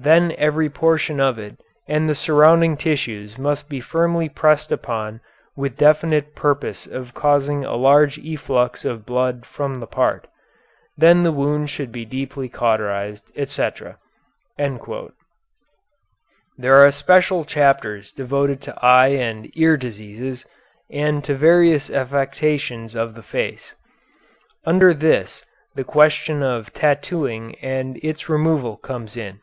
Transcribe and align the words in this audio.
Then 0.00 0.32
every 0.38 0.70
portion 0.70 1.18
of 1.18 1.40
it 1.40 1.60
and 1.88 2.08
the 2.08 2.14
surrounding 2.14 2.76
tissues 2.76 3.36
must 3.36 3.68
be 3.68 3.80
firmly 3.80 4.28
pressed 4.28 4.70
upon 4.70 5.20
with 5.56 5.76
the 5.76 5.84
definite 5.86 6.36
purpose 6.36 6.86
of 6.86 7.14
causing 7.14 7.64
a 7.64 7.74
large 7.74 8.16
efflux 8.20 8.84
of 8.84 9.04
blood 9.04 9.44
from 9.44 9.80
the 9.80 9.88
part. 9.88 10.28
Then 10.96 11.24
the 11.24 11.32
wound 11.32 11.68
should 11.68 11.90
be 11.90 12.04
deeply 12.04 12.48
cauterized, 12.48 13.24
etc." 13.34 13.98
There 14.56 14.76
are 16.76 16.92
special 16.92 17.44
chapters 17.44 18.12
devoted 18.12 18.60
to 18.60 18.78
eye 18.80 19.08
and 19.08 19.50
ear 19.58 19.76
diseases, 19.76 20.46
and 20.88 21.24
to 21.24 21.34
various 21.34 21.90
affections 21.90 22.94
of 22.94 23.16
the 23.16 23.22
face. 23.24 23.74
Under 24.64 24.94
this 24.94 25.44
the 25.74 25.82
question 25.82 26.40
of 26.40 26.72
tattooing 26.72 27.56
and 27.60 27.96
its 28.00 28.28
removal 28.28 28.76
comes 28.76 29.16
in. 29.16 29.40